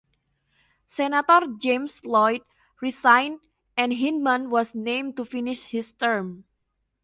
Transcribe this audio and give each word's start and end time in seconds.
Senator 0.87 1.41
James 1.59 2.03
Lloyd 2.03 2.41
resigned, 2.81 3.39
and 3.77 3.93
Hindman 3.93 4.49
was 4.49 4.73
named 4.73 5.15
to 5.17 5.25
finish 5.25 5.65
his 5.65 5.93
term. 5.93 6.43